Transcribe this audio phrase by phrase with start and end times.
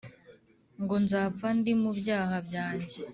[0.83, 2.97] ngo nzapfa ndimubyaha byanjye